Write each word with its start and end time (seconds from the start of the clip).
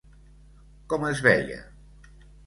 Com 0.93 1.05
es 1.09 1.21
veia? 1.27 1.59